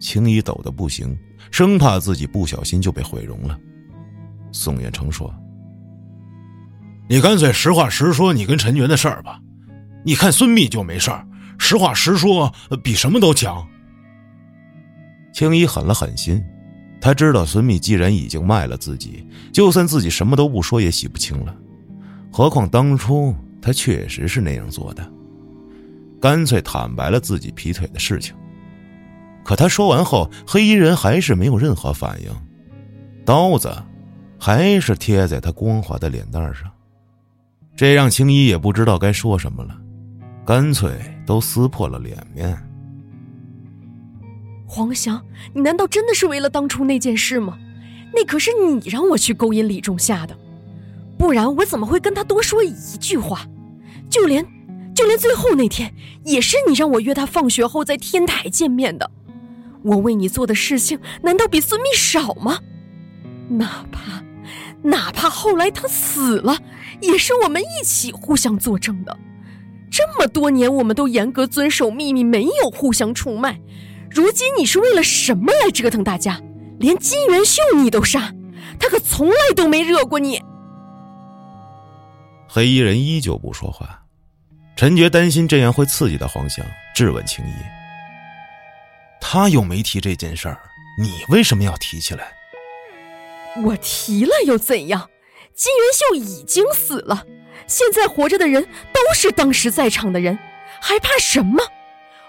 [0.00, 1.16] 青衣抖得不行，
[1.52, 3.56] 生怕自己不小心就被毁容了。
[4.50, 5.32] 宋远成说
[7.08, 9.40] ：“你干脆实话实说，你跟陈觉的事儿吧。”
[10.02, 11.26] 你看孙密就没事儿，
[11.58, 12.50] 实话实说
[12.82, 13.64] 比什么都强。
[15.32, 16.42] 青衣狠了狠心，
[17.02, 21.54] 他知道孙密既然已经卖了自己，就算自己什么都不说也洗不清了。
[22.32, 25.06] 何况当初他确实是那样做的，
[26.18, 28.34] 干脆坦白了自己劈腿的事情。
[29.44, 32.30] 可他说完后，黑衣人还是没有任何反应，
[33.24, 33.70] 刀子
[34.38, 36.70] 还是贴在他光滑的脸蛋上，
[37.74, 39.76] 这让青衣也不知道该说什么了。
[40.46, 40.92] 干脆
[41.26, 42.56] 都撕破了脸面。
[44.66, 47.58] 黄翔，你难道真的是为了当初那件事吗？
[48.12, 50.36] 那可是你让我去勾引李仲夏的，
[51.16, 53.46] 不然我怎么会跟他多说一句话？
[54.08, 54.44] 就连，
[54.94, 59.10] 就连最后那天，也是你让我约他放学后在天台见面的。
[59.82, 62.60] 我为你做的事情，难道比孙密少吗？
[63.48, 64.22] 哪怕，
[64.82, 66.56] 哪怕后来他死了，
[67.00, 69.16] 也是我们一起互相作证的。
[69.90, 73.60] 这么多年，我们都严格遵守秘密，没有互相出卖。
[74.10, 76.40] 如今你是为了什么来折腾大家？
[76.78, 78.32] 连金元秀你都杀，
[78.78, 80.40] 他可从来都没惹过你。
[82.48, 84.02] 黑衣人依旧不说话。
[84.76, 86.64] 陈觉担心这样会刺激到黄翔，
[86.94, 87.52] 质问青衣
[89.20, 90.58] ：“他又没提这件事儿，
[90.98, 92.32] 你为什么要提起来？”
[93.64, 95.10] 我提了又怎样？
[95.54, 97.26] 金元秀已经死了。
[97.66, 100.38] 现在活着的人都是当时在场的人，
[100.80, 101.62] 还怕什么？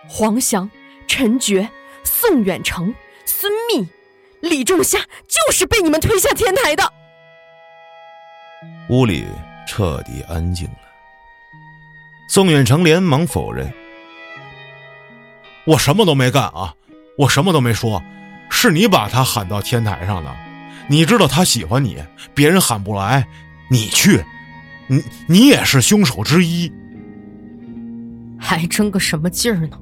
[0.10, 0.70] 黄翔、
[1.08, 1.70] 陈觉、
[2.04, 2.94] 宋远成、
[3.26, 3.88] 孙密、
[4.42, 6.92] 李仲夏，就是被你们推下天台的。
[8.90, 9.26] 屋里
[9.68, 10.78] 彻底安静了。
[12.28, 13.72] 宋远成连忙否认
[15.66, 16.76] ：“我什么都没干啊，
[17.22, 18.02] 我什么都没说，
[18.50, 20.36] 是你把他喊到天台上的。
[20.88, 21.98] 你知道他喜欢你，
[22.34, 23.28] 别人喊不来，
[23.70, 24.24] 你去。”
[24.90, 26.70] 你你也是凶手之一，
[28.38, 29.80] 还争个什么劲儿呢？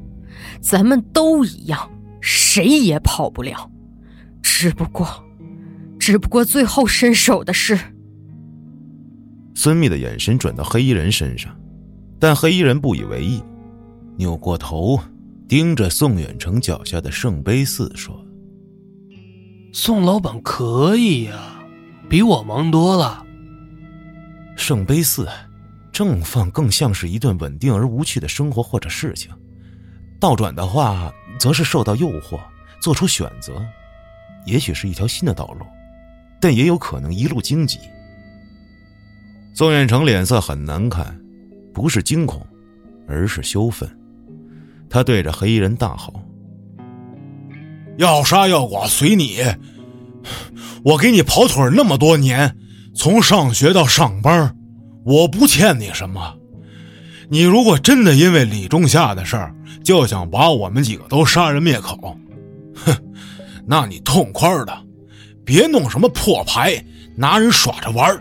[0.62, 1.90] 咱们都一样，
[2.22, 3.72] 谁也跑不了。
[4.44, 5.08] 只不过，
[5.98, 7.80] 只不过最后伸手的是……
[9.56, 11.52] 孙密的眼神转到黑衣人身上，
[12.20, 13.42] 但黑衣人不以为意，
[14.16, 15.00] 扭过头
[15.50, 18.24] 盯着宋远成脚下的圣杯四说
[19.74, 21.60] ：“宋老板可以呀，
[22.08, 23.26] 比我忙多了。”
[24.56, 25.28] 圣杯四，
[25.92, 29.32] 正放更像是一段稳定而无趣的生活或者事情；
[30.20, 32.40] 倒转的话，则是受到诱惑，
[32.80, 33.66] 做出选择，
[34.46, 35.66] 也许是一条新的道路，
[36.40, 37.80] 但也有可能一路荆棘。
[39.56, 41.20] 宋远成脸色很难看，
[41.74, 42.46] 不是惊恐，
[43.08, 43.90] 而是羞愤。
[44.90, 46.14] 他对着黑衣人大吼
[47.98, 49.38] ：“要杀要剐随你！
[50.84, 52.56] 我给你跑腿那么多年。”
[52.96, 54.54] 从上学到上班，
[55.06, 56.36] 我不欠你什么。
[57.30, 62.18] 你如果真的因为李仲夏的事儿就想把我们几个都杀人灭口，
[62.76, 62.94] 哼，
[63.66, 64.78] 那你痛快的，
[65.46, 66.84] 别弄什么破牌，
[67.16, 68.20] 拿人耍着玩。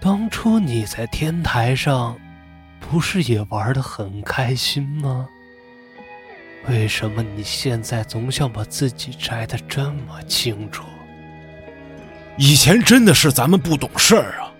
[0.00, 2.16] 当初你在天台上，
[2.80, 5.26] 不是也玩的很开心吗？
[6.68, 10.84] 为什么你现在总想把自己摘得这么清楚？
[12.36, 14.52] 以前真的是咱们不懂事儿啊！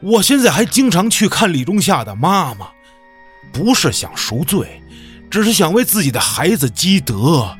[0.00, 2.68] 我现在还经常去看李仲夏的妈妈，
[3.52, 4.82] 不是想赎罪，
[5.30, 7.56] 只是想为自己的孩子积德。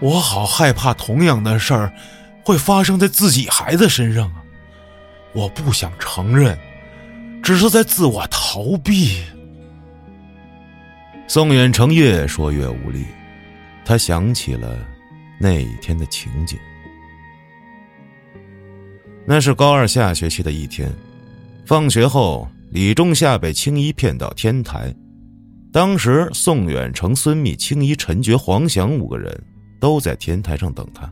[0.00, 1.92] 我好害怕同样的事儿
[2.44, 4.42] 会发生在自己孩子身上啊！
[5.32, 6.58] 我不想承认，
[7.46, 9.20] 只是在自我逃避。
[11.28, 13.04] 宋远成越说越无力，
[13.84, 14.84] 他想起了
[15.38, 16.58] 那一天的情景。
[19.24, 20.92] 那是高二下学期的一天，
[21.64, 24.92] 放学后，李仲夏被青衣骗到天台。
[25.72, 29.40] 当时，宋远成、孙密、青衣、陈觉、黄翔五个人
[29.78, 31.08] 都在天台上等他。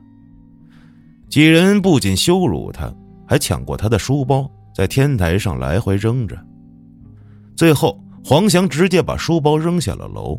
[1.30, 2.92] 几人不仅羞辱他，
[3.24, 6.36] 还抢过他的书包，在天台上来回扔着。
[7.56, 10.38] 最后，黄翔直接把书包扔下了楼。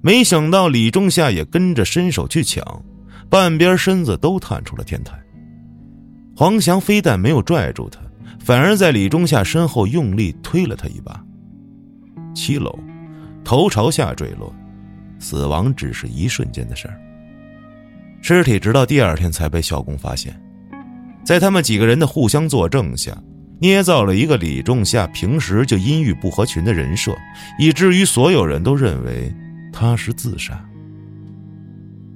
[0.00, 2.64] 没想到李仲夏也跟着伸手去抢，
[3.28, 5.20] 半边身子都探出了天台。
[6.34, 8.00] 黄翔非但没有拽住他，
[8.38, 11.22] 反而在李仲夏身后用力推了他一把。
[12.34, 12.78] 七楼，
[13.44, 14.54] 头朝下坠落，
[15.18, 16.98] 死亡只是一瞬间的事儿。
[18.22, 20.40] 尸体直到第二天才被校工发现，
[21.24, 23.20] 在他们几个人的互相作证下，
[23.60, 27.16] 捏造了一个李仲夏平时就阴郁不合群的人设，
[27.58, 29.34] 以至于所有人都认为。
[29.70, 30.68] 他是自杀。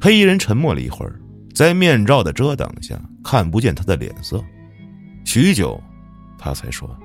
[0.01, 1.21] 黑衣人沉默了一会儿，
[1.55, 4.43] 在面罩的遮挡下看不见他的脸色。
[5.25, 5.81] 许久，
[6.37, 6.99] 他才说：“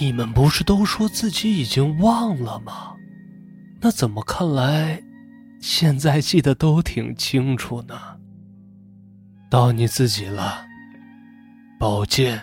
[0.00, 2.94] 你们不是都说自己已经忘了吗？
[3.80, 5.00] 那怎么看来，
[5.60, 7.94] 现在记得都挺清楚呢？
[9.48, 10.64] 到你自己了，
[11.78, 12.40] 宝剑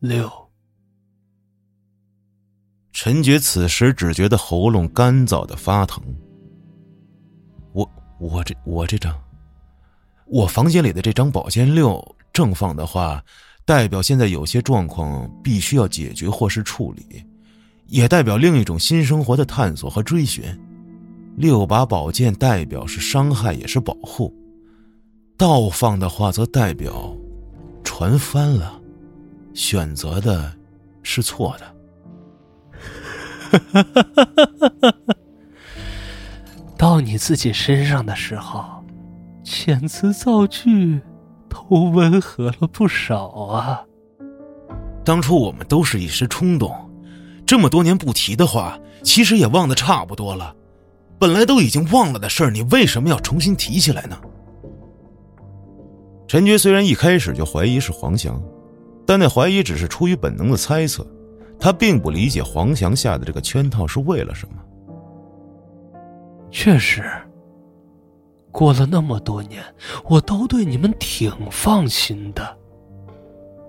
[0.00, 0.30] 六。”
[2.92, 6.02] 陈觉此时只觉得喉咙干燥的发疼。
[7.72, 7.88] 我
[8.20, 9.16] 我这我这张，
[10.26, 13.24] 我房间里的这张宝剑六正放的话，
[13.64, 17.24] 代表现在有些状况必须要解决或是处理，
[17.86, 20.44] 也代表另一种新生活的探索和追寻。
[21.36, 24.34] 六把宝剑代表是伤害也是保护，
[25.36, 27.16] 倒放的话则代表
[27.88, 28.78] 船翻了，
[29.54, 30.52] 选择的
[31.02, 31.74] 是错的。
[36.76, 38.62] 到你自己身上的时候，
[39.42, 41.00] 遣词造句
[41.48, 43.82] 都温和了不少啊。
[45.02, 46.70] 当初我们都是一时冲动，
[47.46, 50.54] 这么多年不提的话，其实也忘得差不多了。
[51.18, 54.20] 本来都已经忘了的事儿，你为什么要重新提起来呢？
[56.28, 58.38] 陈觉虽然一开始就怀疑是黄翔，
[59.06, 61.04] 但那怀疑只是出于本能的猜测。
[61.58, 64.54] 他并不理解黄翔下的这个圈套是为了什么。
[66.50, 67.02] 确实，
[68.52, 69.64] 过了那么多年，
[70.04, 72.56] 我都对你们挺放心的。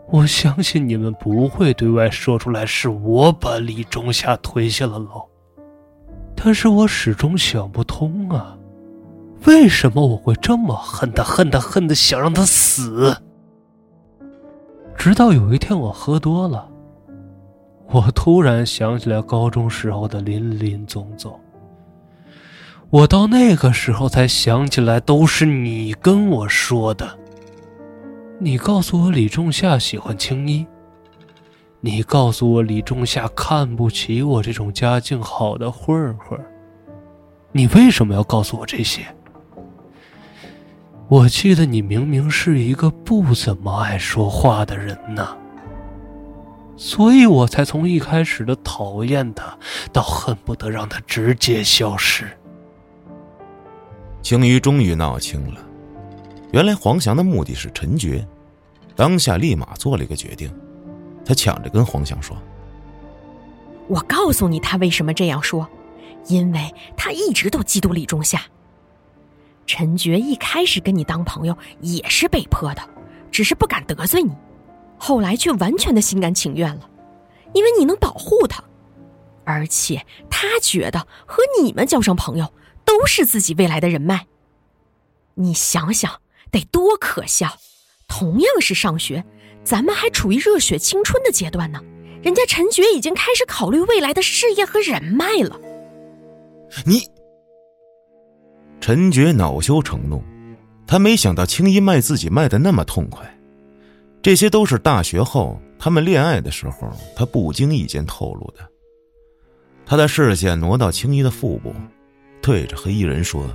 [0.10, 5.24] 我相信你们不会对外说出来是我把李仲夏推下了楼。
[6.36, 8.56] 但是我始终想不通啊，
[9.46, 13.16] 为什么我会这么恨他，恨他，恨的想让他死？
[14.96, 16.70] 直到有一天我喝多了。
[17.88, 21.40] 我突然想起来高中时候的林林总总。
[22.90, 27.18] 我到那个时候才想起来，都是你跟我说的。
[28.40, 30.68] 你告诉我李仲夏喜欢青衣，
[31.80, 36.40] 你告诉我李仲夏看不起我这种家境好的混混。
[37.52, 39.02] 你为什么要告诉我这些？
[41.10, 45.36] 我记得你明明是一个不怎么爱说话的人呢。
[46.78, 49.58] 所以我才从一开始的讨厌他，
[49.92, 52.26] 到恨不得让他直接消失。
[54.22, 55.60] 青鱼终于闹清了，
[56.52, 58.26] 原来黄翔的目的是陈觉，
[58.96, 60.54] 当下立马做了一个决定，
[61.26, 62.38] 他抢着跟黄翔说
[63.90, 65.68] ：“我告诉你，他为什么这样说，
[66.28, 68.40] 因为他一直都嫉妒李仲夏。
[69.70, 72.82] 陈觉一开始跟你当朋友也是被迫的，
[73.30, 74.36] 只是不敢得罪你。”
[74.98, 76.90] 后来却完全的心甘情愿了，
[77.54, 78.64] 因为你能保护他，
[79.44, 82.52] 而且他觉得和你们交上朋友
[82.84, 84.26] 都是自己未来的人脉。
[85.36, 87.56] 你想想，得多可笑！
[88.08, 89.24] 同样是上学，
[89.64, 91.80] 咱们还处于热血青春的阶段呢，
[92.24, 95.62] 人家陈觉已经开始考虑未来的事业和人脉了。
[96.88, 97.08] 你，
[98.80, 100.24] 陈觉恼羞成怒，
[100.88, 103.26] 他没想到青衣卖自己卖的那么痛快。
[104.22, 108.68] 这些都是大学后他们恋爱的时候，他不经意间透露的。
[109.86, 111.74] 他的视线挪到青衣的腹部，
[112.42, 113.48] 对着黑衣人说：“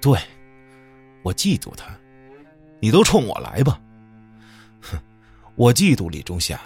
[0.00, 0.18] 对，
[1.22, 1.86] 我嫉妒他，
[2.80, 3.80] 你都冲我来吧。
[4.80, 4.98] 哼，
[5.54, 6.60] 我嫉妒李仲夏，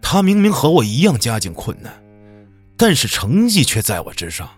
[0.00, 1.92] 他明明和我一样家境困难，
[2.76, 4.48] 但是成绩却在我之上，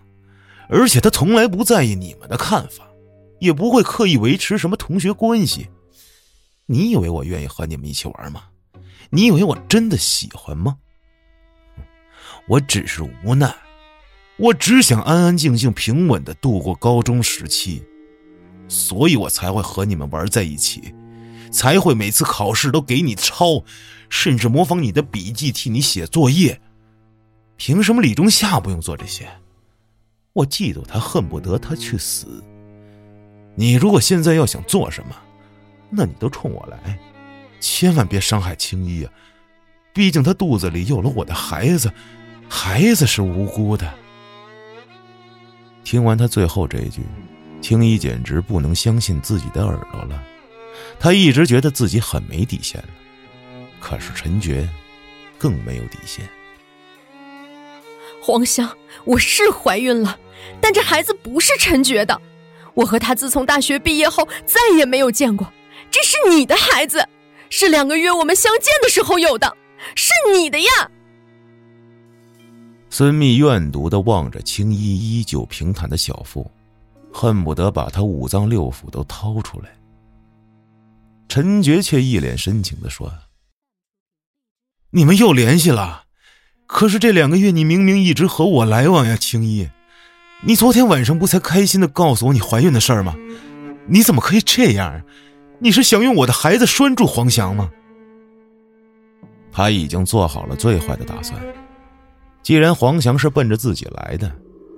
[0.69, 2.87] 而且他从来不在意你们的看法，
[3.39, 5.69] 也不会刻意维持什么同学关系。”
[6.67, 8.45] 你以为我愿意和你们一起玩吗？
[9.11, 10.77] 你以为我真的喜欢吗？
[12.47, 13.55] 我只是无奈，
[14.37, 17.83] 我只想安安静静、平稳的度过高中时期，
[18.67, 20.91] 所以我才会和你们玩在一起，
[21.51, 23.63] 才会每次考试都给你抄，
[24.09, 26.59] 甚至模仿你的笔记替你写作业。
[27.57, 29.29] 凭什么李仲夏不用做这些？
[30.35, 32.43] 我嫉妒他，恨不得他去死。
[33.55, 35.15] 你如果现在要想做什么，
[35.89, 36.99] 那你都冲我来，
[37.61, 39.11] 千万别伤害青衣啊！
[39.93, 41.89] 毕竟他肚子里有了我的孩子，
[42.49, 43.89] 孩子是无辜的。
[45.85, 47.01] 听完他最后这一句，
[47.61, 50.21] 青衣简直不能相信自己的耳朵了。
[50.99, 52.89] 他一直觉得自己很没底线了，
[53.79, 54.67] 可是陈觉
[55.37, 56.27] 更没有底线。
[58.25, 60.17] 黄香，我是怀孕了，
[60.59, 62.19] 但这孩子不是陈觉的。
[62.73, 65.53] 我和他自从大学毕业后再也没有见过。
[65.91, 67.07] 这是你的孩子，
[67.51, 69.55] 是两个月我们相见的时候有的，
[69.93, 70.89] 是你的呀。
[72.89, 76.49] 孙密怨毒的望着青衣依旧平坦的小腹，
[77.13, 79.69] 恨不得把他五脏六腑都掏出来。
[81.29, 83.13] 陈觉却一脸深情的说
[84.89, 86.04] ：“你们又联系了。”
[86.67, 89.69] 可是这两个月，你明明一直和我来往呀，青衣。
[90.43, 93.15] 你昨天晚上不才开心的告诉我你怀孕的事儿吗？
[93.87, 95.01] 你怎么可以这样？
[95.59, 97.69] 你是想用我的孩子拴住黄翔吗？
[99.51, 101.41] 他已经做好了最坏的打算。
[102.43, 104.31] 既然黄翔是奔着自己来的，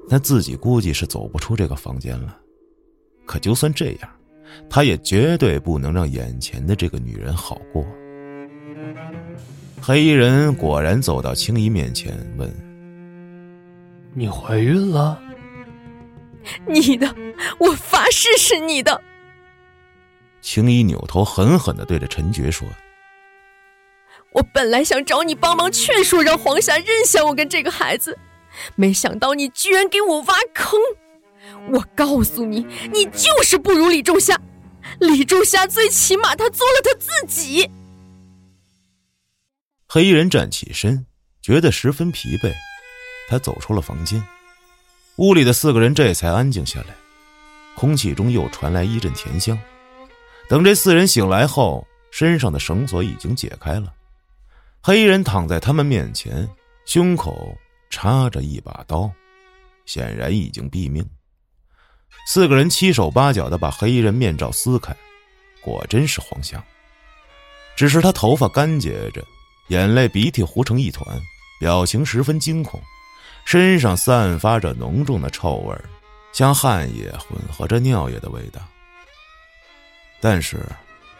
[0.08, 2.38] 那自己估计是走不出这个房间了。
[3.26, 4.10] 可就算这样，
[4.70, 7.84] 他也绝对不能让眼前的这个女人好过。
[9.88, 12.54] 黑衣人果然走到青衣面前，问
[14.14, 15.18] ：“你怀孕了？
[16.68, 17.16] 你的，
[17.58, 19.02] 我发誓是你的。”
[20.44, 22.68] 青衣扭头狠狠的对着陈觉说
[24.36, 28.20] ：“我本来想找你帮忙劝说，让黄霞认下我跟这个孩子，
[28.76, 30.78] 没想到你居然给我挖坑。
[31.72, 34.38] 我告诉你，你就是不如李仲夏。
[35.00, 37.72] 李仲夏最起码他做了他自己。”
[39.98, 41.04] 黑衣人站起身，
[41.41, 42.54] 觉得十分疲惫，
[43.28, 44.24] 他走出了房间。
[45.16, 46.95] 屋里的四个人这才安静下来，
[47.76, 49.58] 空气中又传来一阵甜香。
[50.48, 53.91] 等这四人醒来后，身上的绳索已经解开了。
[54.84, 56.48] 黑衣人躺在他们面前，
[56.86, 57.58] 胸口
[57.89, 59.10] 插着一把刀，
[59.88, 61.04] 显然已经毙命。
[62.28, 64.95] 四个人七手八脚的把黑衣人面罩撕开，
[65.60, 66.64] 果真是黄香，
[67.76, 69.26] 只是他头发干结着。
[69.68, 71.05] 眼泪鼻涕糊成一团，
[71.59, 72.82] 表情十分惊恐，
[73.45, 75.76] 身上散发着浓重的臭味
[76.32, 78.61] 像汗液混合着尿液的味道。
[80.22, 80.65] 但是，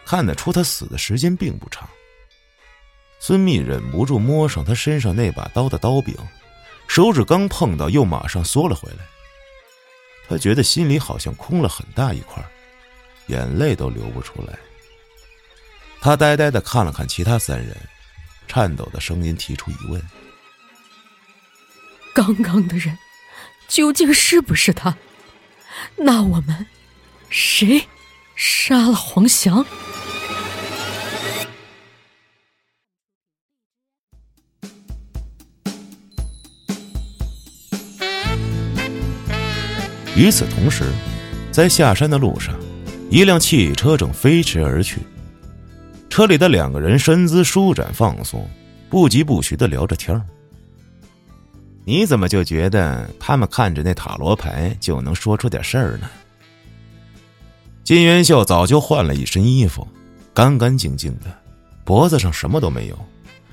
[0.04, 1.88] 看得出他死的时间并不长。
[3.20, 6.14] 孙密忍不住摸上他身上那把刀的刀柄，
[6.86, 9.04] 手指刚碰到，又马上缩了回来。
[10.28, 12.42] 他觉得心里好像空了很大一块，
[13.26, 14.58] 眼泪都流不出来。
[16.00, 17.76] 他呆呆的看了看其他三人。
[18.48, 20.02] 颤抖的声音提出疑问
[22.14, 22.98] ：“刚刚的人
[23.68, 24.96] 究竟是不是他？
[25.96, 26.66] 那我们
[27.28, 27.86] 谁
[28.34, 29.64] 杀了黄翔？”
[40.16, 40.90] 与此同时，
[41.52, 42.52] 在下山的路上，
[43.08, 44.98] 一辆汽车正飞驰而去。
[46.18, 48.44] 车里的两个人身姿舒展放松，
[48.90, 50.20] 不疾不徐的聊着天
[51.84, 56.10] 你怎么就觉得他们看着那塔罗牌就能说出点事儿呢？
[57.84, 59.86] 金元秀早就换了一身衣服，
[60.34, 61.26] 干干净净的，
[61.84, 62.98] 脖子上什么都没有，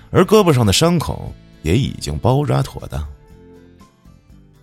[0.09, 3.07] 而胳膊上的伤口也已经包扎妥当。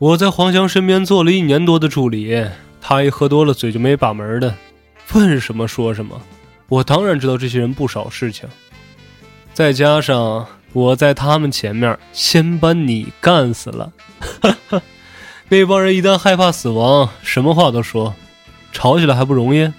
[0.00, 2.44] 我在黄翔身边做了一年多的助理，
[2.80, 4.53] 他一喝多了嘴就没把门的，
[5.14, 6.20] 问什么说什么。
[6.72, 8.48] 我当然知道这些人不少事情，
[9.52, 13.92] 再加上我在他们前面先把你干死了，
[15.50, 18.14] 那帮人一旦害怕死亡，什么话都说，
[18.72, 19.70] 吵起来还不容易？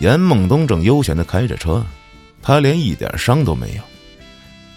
[0.00, 1.86] 严孟东正悠闲的开着车，
[2.42, 3.82] 他连一点伤都没有。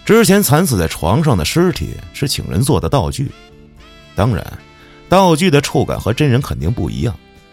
[0.04, 3.28] 之前惨死在床上的尸体是请人做的道具，
[4.14, 4.46] 当然，
[5.08, 7.12] 道具的触感和真人肯定不一样。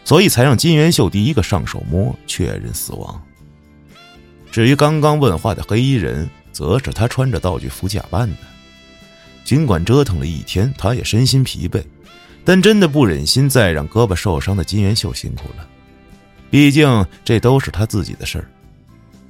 [0.09, 3.23] 所以才让金元秀第一个上手摸确认死亡。
[4.49, 8.37] 至于刚刚问话的黑衣人，则是他穿着道具服假扮的。
[9.43, 11.83] 尽管折腾了一天，他也身心疲惫，
[12.43, 15.67] 但真的不忍心再让胳膊受伤的金元秀辛苦了。
[16.49, 18.49] 毕竟这都是他自己的事儿，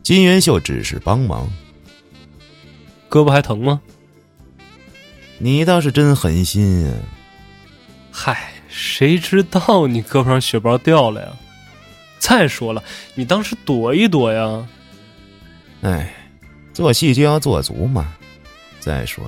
[0.02, 1.52] 金元秀只是帮忙。
[3.10, 3.82] 胳膊还疼吗？
[5.40, 6.90] 你倒是真狠心，
[8.12, 11.28] 嗨，谁知道你胳膊上血包掉了呀？
[12.18, 12.82] 再说了，
[13.14, 14.66] 你当时躲一躲呀。
[15.82, 16.14] 哎，
[16.74, 18.14] 做戏就要做足嘛。
[18.80, 19.26] 再说，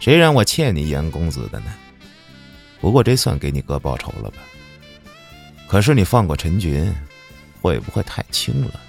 [0.00, 1.72] 谁让我欠你严公子的呢？
[2.78, 4.36] 不过这算给你哥报仇了吧？
[5.66, 6.94] 可是你放过陈群，
[7.62, 8.80] 会不会太轻了？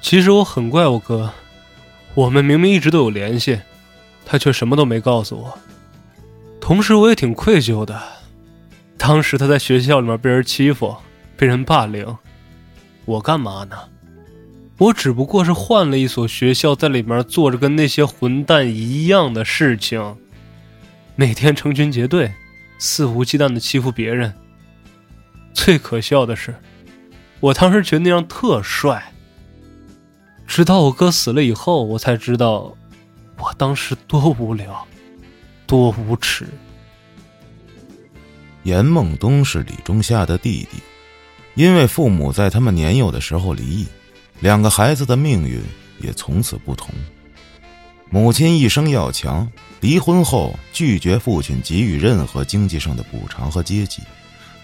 [0.00, 1.30] 其实我很怪我哥，
[2.14, 3.60] 我们明明一直都有联系，
[4.24, 5.58] 他却什么都没告诉我。
[6.58, 8.00] 同时，我也挺愧疚的。
[8.98, 10.96] 当时他在学校里面被人欺负，
[11.36, 12.16] 被人霸凌，
[13.04, 13.76] 我干嘛呢？
[14.78, 20.16] 我只不过是换了一所学校，在里面做着跟那些混蛋一样的事情，
[21.14, 22.32] 每天成群结队，
[22.78, 24.34] 肆无忌惮的欺负别人。
[25.54, 26.54] 最可笑的是，
[27.40, 29.12] 我当时觉得那样特帅。
[30.46, 32.76] 直到我哥死了以后，我才知道，
[33.38, 34.86] 我当时多无聊。
[35.66, 36.46] 多无耻！
[38.66, 40.82] 严孟东是李仲夏的弟弟，
[41.54, 43.86] 因为父母在他们年幼的时候离异，
[44.40, 45.62] 两个孩子的命运
[46.00, 46.92] 也从此不同。
[48.10, 49.48] 母亲一生要强，
[49.80, 54.02] 离婚后拒绝父亲给予任何经济上的补偿和接济，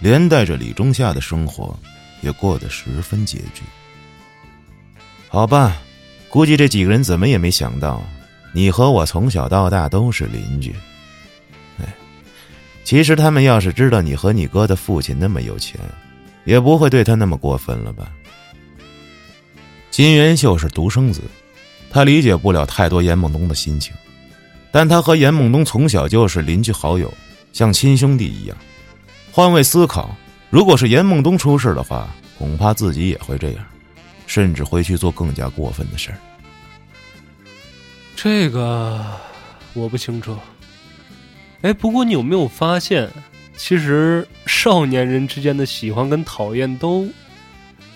[0.01, 1.73] 连带着李仲夏的生活
[2.19, 3.61] 也过得十分拮据。
[5.29, 5.81] 好吧，
[6.27, 8.03] 估计这几个人怎么也没想到，
[8.53, 10.75] 你和我从小到大都是邻居。
[12.83, 15.79] 其实他们要是知道你和你哥的父亲那么有钱，
[16.43, 18.11] 也不会对他那么过分了吧？
[19.89, 21.21] 金元秀是独生子，
[21.89, 23.93] 他理解不了太多严孟东的心情，
[24.71, 27.11] 但他和严孟东从小就是邻居好友，
[27.53, 28.57] 像亲兄弟一样。
[29.31, 30.15] 换位思考，
[30.49, 32.07] 如果是严孟东出事的话，
[32.37, 33.65] 恐怕自己也会这样，
[34.27, 36.17] 甚至会去做更加过分的事儿。
[38.15, 39.03] 这个
[39.73, 40.37] 我不清楚。
[41.63, 43.09] 哎，不过你有没有发现，
[43.55, 47.09] 其实少年人之间的喜欢跟讨厌都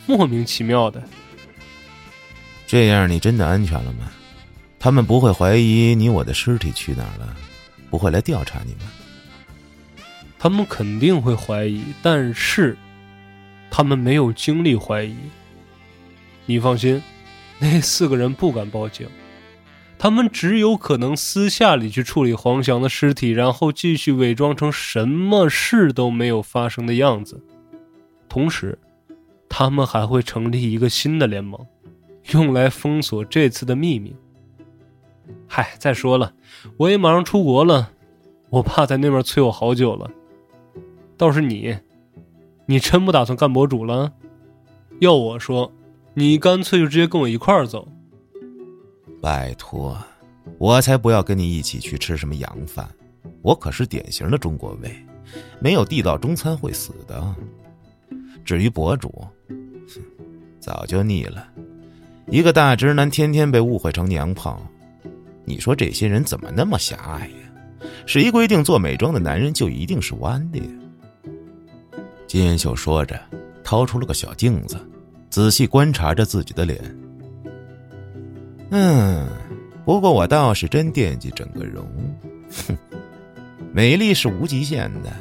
[0.05, 1.03] 莫名其妙的。
[2.65, 4.09] 这样你真的安全了吗？
[4.79, 7.35] 他们不会怀疑你我的尸体去哪儿了，
[7.89, 8.81] 不会来调查你们？
[10.39, 12.77] 他们肯定会怀疑，但是
[13.69, 15.15] 他们没有精力怀疑。
[16.45, 17.03] 你放心，
[17.59, 19.05] 那四个人不敢报警。
[19.99, 27.43] 他们只有可能私下里去处理黄翔的尸体，然后继续伪装成什么事都没有发生的样子。
[28.29, 28.77] 同时，
[29.49, 31.59] 他们还会成立一个新的联盟，
[32.31, 34.15] 用来封锁这次的秘密。
[35.47, 36.33] 嗨，再说了，
[36.77, 37.91] 我也马上出国了，
[38.49, 40.09] 我爸在那边催我好久了。
[41.17, 41.75] 倒是你，
[42.67, 44.13] 你真不打算干博主了？
[44.99, 45.73] 要我说，
[46.13, 47.87] 你干脆就直接跟我一块儿走。
[49.21, 49.97] 拜托，
[50.57, 52.87] 我才不要跟你一起去吃什么洋饭，
[53.41, 54.95] 我可是典型的中国胃，
[55.59, 57.35] 没有地道中餐会死的。
[58.45, 59.27] 至于博主，
[60.59, 61.47] 早就腻了，
[62.27, 64.61] 一个大直男天天被误会成娘炮，
[65.43, 67.87] 你说这些人怎么那么狭隘呀？
[68.05, 70.65] 谁规定做美妆的男人就一定是弯的呀？
[72.27, 73.19] 金元秀说着，
[73.63, 74.77] 掏出了个小镜子，
[75.29, 76.79] 仔细观察着自己的脸。
[78.71, 79.27] 嗯，
[79.85, 81.85] 不过我倒是真惦记整个容。
[82.67, 82.77] 哼，
[83.73, 85.11] 美丽是无极限的，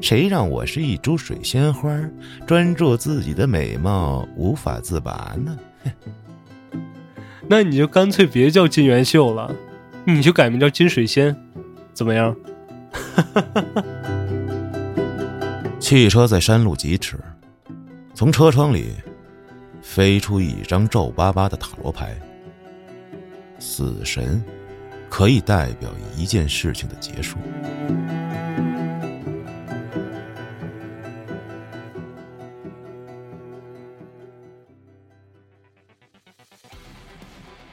[0.00, 1.88] 谁让我是一株水仙花，
[2.46, 5.56] 专注自己的美貌，无法自拔呢？
[7.48, 9.54] 那你就干脆别叫金元秀了，
[10.04, 11.34] 你就改名叫金水仙，
[11.94, 12.34] 怎么样？
[15.78, 17.16] 汽车在山路疾驰，
[18.12, 18.92] 从车窗里
[19.80, 22.14] 飞出一张皱巴巴的塔罗牌。
[23.58, 24.42] 死神，
[25.08, 27.36] 可以代表一件事情的结束。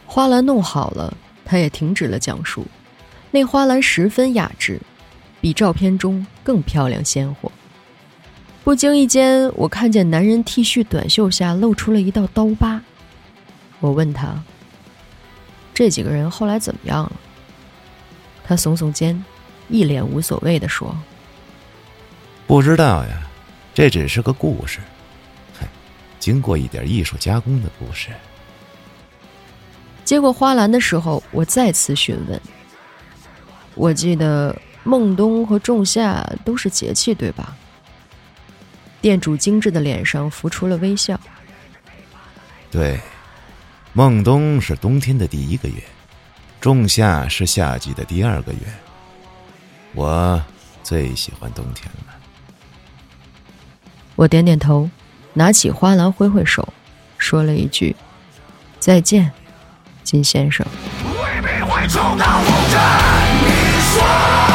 [0.06, 2.66] 花篮弄好了，他也停止了讲述。
[3.32, 4.80] 那花篮十分雅致，
[5.42, 7.52] 比照片中更漂亮鲜活。
[8.64, 12.82] 不经意间，我看见男人 T 恤短袖下露出了一道刀疤。
[13.82, 14.42] 我问他。
[15.76, 17.12] 这几个人后来怎么样了？
[18.48, 19.26] 他耸耸肩，
[19.70, 20.96] 一脸无所谓的说
[22.48, 23.28] ：“不知道呀，
[23.74, 24.80] 这只是个故事，
[25.60, 25.68] 哼，
[26.20, 28.12] 经过一点艺术加工的故事。”
[30.06, 32.40] 接过花篮的时候，我再次询问
[33.76, 37.58] ：“我记得孟冬和仲夏都是节气，对吧？”
[39.02, 41.20] 店主精致的脸上浮出了微笑
[42.72, 43.00] ：“对。”
[43.98, 45.82] 孟冬是冬天的第一个月，
[46.60, 48.60] 仲夏是夏季的第二个月。
[49.94, 50.44] 我
[50.84, 52.14] 最喜欢冬天了。
[54.18, 54.90] 我点点头，
[55.32, 56.74] 拿起花篮挥挥手，
[57.18, 57.96] 说了一句
[58.80, 59.32] ：“再见，
[60.04, 60.68] 金先生。”
[61.08, 63.48] 未必会冲到你
[63.80, 64.55] 说。